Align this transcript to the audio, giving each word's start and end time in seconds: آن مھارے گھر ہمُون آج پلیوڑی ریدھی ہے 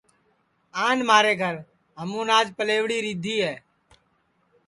آن 0.85 0.97
مھارے 1.07 1.33
گھر 1.41 1.55
ہمُون 2.01 2.27
آج 2.37 2.47
پلیوڑی 2.57 2.97
ریدھی 3.05 3.35
ہے 3.45 3.55